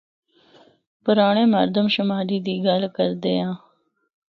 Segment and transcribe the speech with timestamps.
[1.03, 3.55] پرانڑے مردم شماری دی گل کردے آں۔